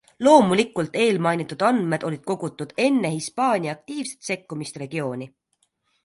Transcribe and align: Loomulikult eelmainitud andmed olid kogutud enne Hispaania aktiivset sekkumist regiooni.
Loomulikult 0.25 0.95
eelmainitud 1.01 1.65
andmed 1.67 2.05
olid 2.07 2.23
kogutud 2.31 2.73
enne 2.85 3.11
Hispaania 3.17 3.75
aktiivset 3.79 4.29
sekkumist 4.31 4.81
regiooni. 4.83 5.29